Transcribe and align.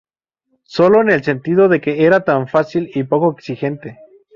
Sólo 0.63 1.01
en 1.01 1.11
el 1.11 1.23
sentido 1.23 1.69
de 1.69 1.79
que 1.79 2.03
era 2.07 2.23
tan 2.23 2.47
fácil 2.47 2.89
y 2.95 3.03
poco 3.03 3.33
exigente". 3.37 3.99